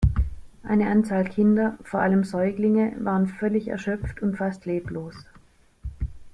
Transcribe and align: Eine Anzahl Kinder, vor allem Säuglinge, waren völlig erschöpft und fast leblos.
Eine 0.63 0.89
Anzahl 0.89 1.25
Kinder, 1.25 1.77
vor 1.83 1.99
allem 1.99 2.23
Säuglinge, 2.23 2.93
waren 3.01 3.27
völlig 3.27 3.67
erschöpft 3.67 4.23
und 4.23 4.35
fast 4.35 4.65
leblos. 4.65 5.15